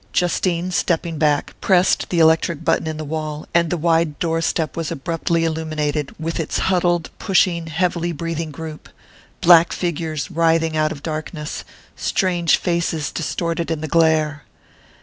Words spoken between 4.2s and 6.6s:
step was abruptly illuminated, with its